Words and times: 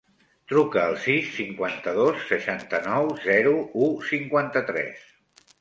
Truca 0.51 0.79
al 0.83 0.95
sis, 1.03 1.27
cinquanta-dos, 1.35 2.23
seixanta-nou, 2.31 3.13
zero, 3.29 3.55
u, 3.89 3.91
cinquanta-tres. 4.15 5.07